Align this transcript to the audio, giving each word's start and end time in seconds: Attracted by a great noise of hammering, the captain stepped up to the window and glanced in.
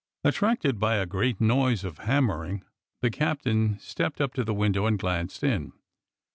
Attracted 0.23 0.79
by 0.79 0.95
a 0.95 1.05
great 1.05 1.39
noise 1.39 1.83
of 1.83 1.99
hammering, 1.99 2.63
the 3.03 3.11
captain 3.11 3.77
stepped 3.77 4.19
up 4.19 4.33
to 4.33 4.43
the 4.43 4.51
window 4.51 4.87
and 4.87 4.97
glanced 4.97 5.43
in. 5.43 5.73